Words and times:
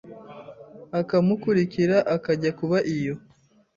akamukurikira 0.99 1.97
akajya 2.15 2.51
kuba 2.59 2.77
iyo.” 2.95 3.15